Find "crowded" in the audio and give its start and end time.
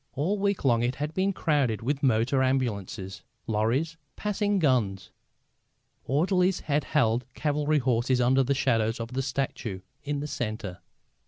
1.31-1.83